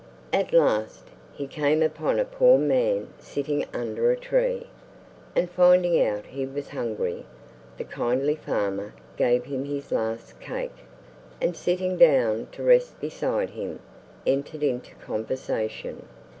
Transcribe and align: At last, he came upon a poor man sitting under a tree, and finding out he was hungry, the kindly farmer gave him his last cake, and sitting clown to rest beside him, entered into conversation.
At 0.33 0.51
last, 0.51 1.09
he 1.31 1.45
came 1.45 1.83
upon 1.83 2.17
a 2.17 2.25
poor 2.25 2.57
man 2.57 3.09
sitting 3.19 3.65
under 3.71 4.09
a 4.11 4.17
tree, 4.17 4.65
and 5.35 5.47
finding 5.47 6.01
out 6.03 6.25
he 6.25 6.43
was 6.43 6.69
hungry, 6.69 7.23
the 7.77 7.83
kindly 7.83 8.35
farmer 8.35 8.95
gave 9.15 9.45
him 9.45 9.65
his 9.65 9.91
last 9.91 10.39
cake, 10.39 10.87
and 11.39 11.55
sitting 11.55 11.99
clown 11.99 12.47
to 12.53 12.63
rest 12.63 12.99
beside 12.99 13.51
him, 13.51 13.79
entered 14.25 14.63
into 14.63 14.95
conversation. 14.95 16.07